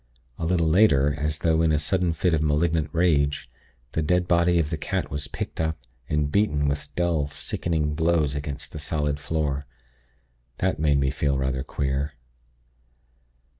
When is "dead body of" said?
4.01-4.71